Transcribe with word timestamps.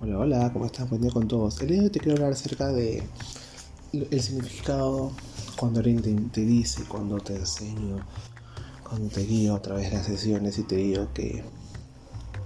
Hola, 0.00 0.16
hola, 0.16 0.52
¿cómo 0.52 0.64
estás? 0.64 0.88
Buen 0.88 1.02
día 1.02 1.10
con 1.10 1.26
todos. 1.26 1.60
El 1.60 1.68
día 1.68 1.78
de 1.78 1.84
hoy 1.86 1.90
te 1.90 1.98
quiero 1.98 2.18
hablar 2.18 2.32
acerca 2.32 2.68
de 2.68 3.02
el 3.92 4.22
significado 4.22 5.10
cuando 5.56 5.80
alguien 5.80 6.30
te, 6.30 6.42
dice, 6.42 6.84
cuando 6.86 7.18
te 7.18 7.34
enseño, 7.34 7.96
cuando 8.88 9.08
te 9.08 9.24
guío 9.24 9.56
a 9.56 9.60
través 9.60 9.90
de 9.90 9.96
las 9.96 10.06
sesiones 10.06 10.56
y 10.58 10.62
te 10.62 10.76
digo 10.76 11.08
que 11.12 11.42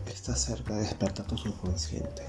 estás 0.06 0.41
cerca 0.41 0.77
de 0.77 0.80
despertar 0.80 1.27
tu 1.27 1.36
subconsciente. 1.36 2.23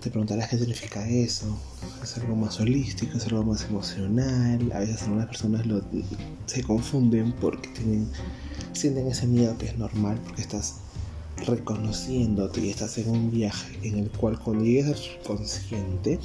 Te 0.00 0.10
preguntarás 0.10 0.48
qué 0.48 0.58
significa 0.58 1.08
eso. 1.08 1.56
¿Es 2.02 2.18
algo 2.18 2.34
más 2.34 2.58
holístico? 2.58 3.16
¿Es 3.16 3.26
algo 3.26 3.44
más 3.44 3.62
emocional? 3.62 4.72
A 4.74 4.80
veces 4.80 5.04
algunas 5.04 5.28
personas 5.28 5.64
se 6.46 6.64
confunden 6.64 7.32
porque 7.34 7.68
tienen, 7.68 8.10
sienten 8.72 9.06
ese 9.06 9.28
miedo 9.28 9.56
que 9.56 9.66
es 9.66 9.78
normal 9.78 10.18
porque 10.24 10.42
estás 10.42 10.80
reconociéndote 11.46 12.60
y 12.60 12.70
estás 12.70 12.98
en 12.98 13.10
un 13.10 13.30
viaje 13.30 13.78
en 13.82 13.98
el 13.98 14.10
cual 14.10 14.38
cuando 14.38 14.64
llegues 14.64 14.86
al 14.86 14.96
subconsciente 14.96 16.18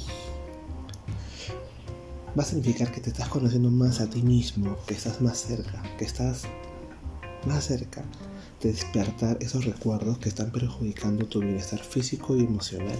va 2.38 2.42
a 2.42 2.46
significar 2.46 2.92
que 2.92 3.00
te 3.00 3.10
estás 3.10 3.28
conociendo 3.28 3.70
más 3.70 4.00
a 4.00 4.08
ti 4.08 4.22
mismo, 4.22 4.76
que 4.86 4.94
estás 4.94 5.20
más 5.20 5.38
cerca, 5.38 5.82
que 5.98 6.04
estás 6.04 6.42
más 7.46 7.64
cerca 7.64 8.04
de 8.62 8.72
despertar 8.72 9.38
esos 9.40 9.64
recuerdos 9.64 10.18
que 10.18 10.28
están 10.28 10.50
perjudicando 10.50 11.26
tu 11.26 11.40
bienestar 11.40 11.80
físico 11.80 12.36
y 12.36 12.44
emocional. 12.44 12.98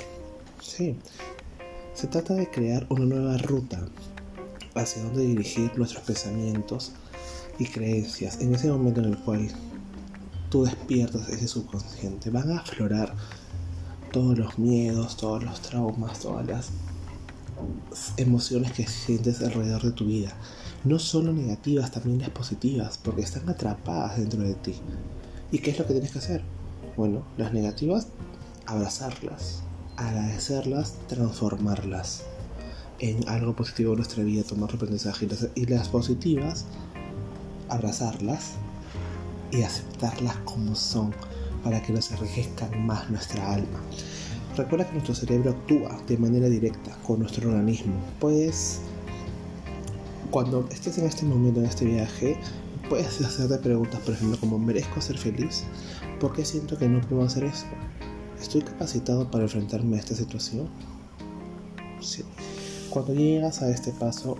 Sí, 0.61 0.97
se 1.95 2.07
trata 2.07 2.35
de 2.35 2.51
crear 2.51 2.87
una 2.91 3.05
nueva 3.05 3.37
ruta 3.39 3.89
hacia 4.75 5.03
donde 5.03 5.25
dirigir 5.25 5.77
nuestros 5.77 6.05
pensamientos 6.05 6.93
y 7.59 7.67
creencias 7.67 8.41
en 8.41 8.55
ese 8.55 8.69
momento 8.69 9.01
en 9.01 9.07
el 9.07 9.19
cual 9.19 9.49
tú 10.49 10.65
despiertas 10.65 11.29
ese 11.29 11.49
subconsciente, 11.49 12.31
van 12.31 12.51
a 12.51 12.59
aflorar 12.61 13.15
todos 14.13 14.39
los 14.39 14.59
miedos, 14.59 15.17
todos 15.17 15.45
los 15.45 15.61
traumas, 15.61 16.21
todas 16.21 16.47
las 16.47 16.71
emociones 18.17 18.73
que 18.73 18.87
sientes 18.87 19.43
alrededor 19.43 19.83
de 19.83 19.93
tu 19.93 20.07
vida. 20.07 20.33
No 20.85 20.99
solo 20.99 21.33
negativas, 21.33 21.91
también 21.91 22.21
las 22.21 22.31
positivas, 22.31 22.99
porque 23.03 23.23
están 23.23 23.49
atrapadas 23.49 24.19
dentro 24.19 24.41
de 24.41 24.55
ti. 24.55 24.75
¿Y 25.51 25.59
qué 25.59 25.71
es 25.71 25.79
lo 25.79 25.87
que 25.87 25.93
tienes 25.95 26.13
que 26.13 26.19
hacer? 26.19 26.43
Bueno, 26.97 27.25
las 27.37 27.53
negativas, 27.53 28.09
abrazarlas, 28.67 29.63
agradecerlas, 29.97 30.95
transformarlas 31.09 32.25
en 32.99 33.29
algo 33.29 33.55
positivo 33.55 33.93
en 33.93 33.99
nuestra 33.99 34.23
vida, 34.23 34.43
tomar 34.43 34.75
aprendizaje. 34.75 35.29
Y 35.55 35.67
las 35.67 35.89
positivas, 35.89 36.67
abrazarlas, 37.69 38.53
y 39.51 39.63
aceptarlas 39.63 40.37
como 40.39 40.75
son 40.75 41.13
para 41.63 41.83
que 41.83 41.93
nos 41.93 42.11
enriquezcan 42.13 42.87
más 42.87 43.11
nuestra 43.11 43.55
alma. 43.55 43.81
Recuerda 44.57 44.87
que 44.87 44.93
nuestro 44.93 45.15
cerebro 45.15 45.51
actúa 45.51 46.01
de 46.07 46.17
manera 46.17 46.49
directa 46.49 46.97
con 47.07 47.21
nuestro 47.21 47.51
organismo. 47.51 47.95
Pues 48.21 48.81
cuando 50.31 50.67
estés 50.71 50.99
en 50.99 51.07
este 51.07 51.27
momento, 51.27 51.61
en 51.61 51.67
este 51.67 51.85
viaje, 51.85 52.39
puedes 52.89 53.21
hacerte 53.21 53.59
preguntas, 53.59 54.01
por 54.01 54.15
ejemplo, 54.15 54.39
como 54.39 54.59
¿merezco 54.59 55.01
ser 55.01 55.19
feliz? 55.19 55.65
¿Por 56.21 56.33
qué 56.33 56.45
siento 56.45 56.79
que 56.79 56.89
no 56.89 57.01
puedo 57.01 57.23
hacer 57.25 57.45
esto? 57.45 57.69
¿Estoy 58.41 58.63
capacitado 58.63 59.31
para 59.31 59.45
enfrentarme 59.45 59.97
a 59.97 60.01
esta 60.01 60.15
situación? 60.15 60.69
Sí. 62.01 62.23
Cuando 62.91 63.15
llegas 63.15 63.61
a 63.63 63.71
este 63.71 63.93
paso, 63.93 64.37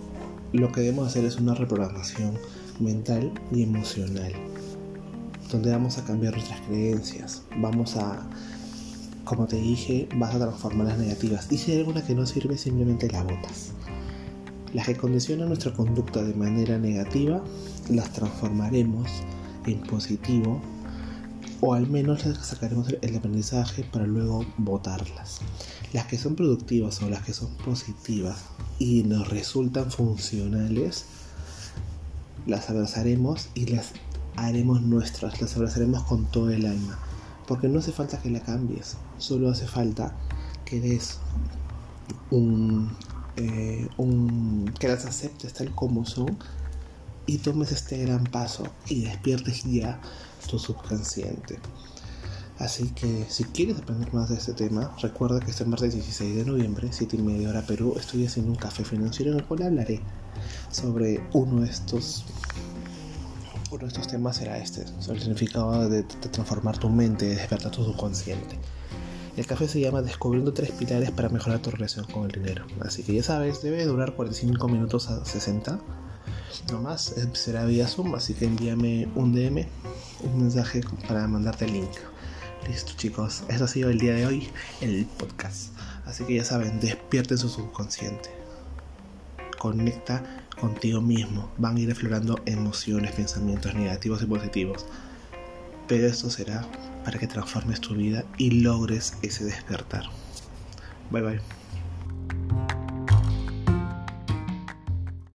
lo 0.53 0.71
que 0.71 0.81
debemos 0.81 1.07
hacer 1.07 1.25
es 1.25 1.37
una 1.37 1.53
reprogramación 1.53 2.37
mental 2.79 3.31
y 3.51 3.63
emocional 3.63 4.33
donde 5.51 5.71
vamos 5.71 5.97
a 5.97 6.03
cambiar 6.03 6.33
nuestras 6.33 6.61
creencias, 6.61 7.43
vamos 7.57 7.95
a, 7.95 8.27
como 9.23 9.47
te 9.47 9.57
dije, 9.57 10.07
vas 10.15 10.35
a 10.35 10.39
transformar 10.39 10.87
las 10.87 10.97
negativas. 10.97 11.47
Y 11.51 11.57
si 11.57 11.71
hay 11.71 11.79
alguna 11.79 12.05
que 12.05 12.15
no 12.15 12.25
sirve, 12.25 12.57
simplemente 12.57 13.09
la 13.09 13.23
botas. 13.23 13.71
Las 14.73 14.85
que 14.85 14.95
condicionan 14.95 15.47
nuestra 15.47 15.73
conducta 15.73 16.21
de 16.23 16.33
manera 16.33 16.77
negativa, 16.77 17.41
las 17.89 18.11
transformaremos 18.11 19.09
en 19.65 19.81
positivo 19.83 20.61
o 21.61 21.73
al 21.73 21.87
menos 21.87 22.25
les 22.25 22.37
sacaremos 22.37 22.93
el 23.01 23.15
aprendizaje 23.15 23.83
para 23.83 24.05
luego 24.05 24.45
votarlas. 24.57 25.39
Las 25.93 26.05
que 26.05 26.17
son 26.17 26.35
productivas 26.35 27.01
o 27.01 27.09
las 27.09 27.23
que 27.23 27.33
son 27.33 27.55
positivas 27.57 28.43
y 28.77 29.03
nos 29.03 29.29
resultan 29.29 29.91
funcionales, 29.91 31.05
las 32.45 32.69
abrazaremos 32.69 33.49
y 33.55 33.65
las 33.67 33.93
haremos 34.37 34.81
nuestras, 34.81 35.41
las 35.41 35.55
abrazaremos 35.55 36.03
con 36.03 36.25
todo 36.25 36.49
el 36.51 36.65
alma. 36.65 36.97
Porque 37.47 37.67
no 37.67 37.79
hace 37.79 37.91
falta 37.91 38.21
que 38.21 38.29
la 38.29 38.41
cambies, 38.41 38.97
solo 39.17 39.49
hace 39.49 39.67
falta 39.67 40.15
que 40.65 40.79
des 40.79 41.19
un, 42.29 42.95
eh, 43.35 43.87
un 43.97 44.73
que 44.79 44.87
las 44.87 45.05
aceptes 45.05 45.53
tal 45.53 45.71
como 45.71 46.05
son 46.05 46.37
y 47.25 47.37
tomes 47.39 47.71
este 47.71 47.97
gran 48.05 48.23
paso 48.25 48.63
y 48.87 49.05
despiertes 49.05 49.63
ya 49.63 49.99
tu 50.49 50.59
subconsciente. 50.59 51.59
Así 52.59 52.89
que 52.89 53.25
si 53.29 53.43
quieres 53.43 53.77
aprender 53.77 54.13
más 54.13 54.29
de 54.29 54.35
este 54.35 54.53
tema, 54.53 54.95
recuerda 55.01 55.39
que 55.39 55.51
este 55.51 55.63
martes 55.65 55.93
16 55.93 56.37
de 56.37 56.45
noviembre, 56.45 56.87
7 56.91 57.15
y 57.15 57.21
media 57.21 57.49
hora 57.49 57.61
Perú, 57.61 57.93
estoy 57.97 58.25
haciendo 58.25 58.51
un 58.51 58.57
café 58.57 58.83
financiero 58.83 59.31
en 59.31 59.39
el 59.39 59.45
cual 59.45 59.63
hablaré 59.63 60.01
sobre 60.71 61.21
uno 61.33 61.61
de 61.61 61.69
estos 61.69 62.25
uno 63.71 63.81
de 63.81 63.87
estos 63.87 64.07
temas 64.07 64.37
será 64.37 64.57
este, 64.57 64.87
sobre 65.01 65.17
el 65.17 65.19
significado 65.19 65.89
de, 65.89 66.03
transformar 66.03 66.77
tu 66.77 66.89
mente, 66.89 67.25
de 67.25 67.35
despertar 67.35 67.71
tu 67.71 67.83
subconsciente. 67.83 68.57
El 69.35 69.45
café 69.45 69.67
se 69.67 69.79
llama 69.79 70.01
Descubriendo 70.01 70.53
tres 70.53 70.71
pilares 70.71 71.11
para 71.11 71.29
mejorar 71.29 71.59
tu 71.59 71.69
relación 71.69 72.05
con 72.05 72.25
el 72.25 72.31
dinero. 72.31 72.65
Así 72.81 73.03
que 73.03 73.13
ya 73.13 73.23
sabes, 73.23 73.61
debe 73.61 73.85
durar 73.85 74.13
45 74.13 74.67
minutos 74.67 75.09
a 75.09 75.23
60. 75.23 75.79
No 76.71 76.81
más, 76.81 77.17
eh, 77.17 77.29
será 77.33 77.65
vía 77.65 77.87
Zoom, 77.87 78.15
así 78.15 78.33
que 78.33 78.45
envíame 78.45 79.07
un 79.15 79.33
DM, 79.33 79.67
un 80.23 80.41
mensaje 80.41 80.81
para 81.07 81.27
mandarte 81.27 81.65
el 81.65 81.73
link. 81.73 81.91
Listo 82.67 82.93
chicos, 82.97 83.43
eso 83.47 83.65
ha 83.65 83.67
sido 83.67 83.89
el 83.89 83.99
día 83.99 84.13
de 84.13 84.25
hoy, 84.25 84.49
el 84.81 85.05
podcast. 85.05 85.71
Así 86.05 86.23
que 86.23 86.35
ya 86.35 86.43
saben, 86.43 86.79
despierten 86.79 87.37
su 87.37 87.49
subconsciente. 87.49 88.29
Conecta 89.59 90.46
contigo 90.59 91.01
mismo. 91.01 91.49
Van 91.57 91.77
a 91.77 91.79
ir 91.79 91.91
aflorando 91.91 92.39
emociones, 92.45 93.11
pensamientos 93.11 93.73
negativos 93.73 94.21
y 94.21 94.25
positivos. 94.25 94.85
Pero 95.87 96.07
esto 96.07 96.29
será 96.29 96.65
para 97.05 97.19
que 97.19 97.27
transformes 97.27 97.79
tu 97.79 97.95
vida 97.95 98.25
y 98.37 98.61
logres 98.61 99.17
ese 99.21 99.45
despertar. 99.45 100.03
Bye 101.11 101.21
bye. 101.21 101.41